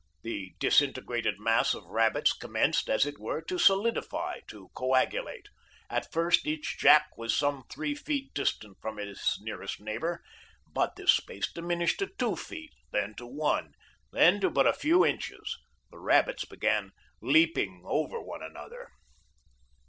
The 0.23 0.55
disintegrated 0.57 1.39
mass 1.39 1.75
of 1.75 1.85
rabbits 1.85 2.33
commenced, 2.33 2.89
as 2.89 3.05
it 3.05 3.19
were, 3.19 3.39
to 3.43 3.59
solidify, 3.59 4.39
to 4.47 4.69
coagulate. 4.73 5.45
At 5.91 6.11
first, 6.11 6.47
each 6.47 6.79
jack 6.79 7.15
was 7.19 7.37
some 7.37 7.65
three 7.69 7.93
feet 7.93 8.33
distant 8.33 8.79
from 8.81 8.97
his 8.97 9.37
nearest 9.43 9.79
neighbor, 9.79 10.23
but 10.65 10.95
this 10.95 11.11
space 11.11 11.53
diminished 11.53 11.99
to 11.99 12.07
two 12.17 12.35
feet, 12.35 12.73
then 12.91 13.13
to 13.17 13.27
one, 13.27 13.75
then 14.11 14.41
to 14.41 14.49
but 14.49 14.65
a 14.65 14.73
few 14.73 15.05
inches. 15.05 15.59
The 15.91 15.99
rabbits 15.99 16.45
began 16.45 16.93
leaping 17.21 17.83
over 17.85 18.19
one 18.19 18.41
another. 18.41 18.89